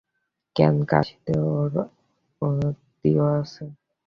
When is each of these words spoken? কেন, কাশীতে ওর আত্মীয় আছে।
কেন, 0.55 0.75
কাশীতে 0.85 1.33
ওর 1.49 1.71
আত্মীয় 2.41 3.23
আছে। 3.39 3.63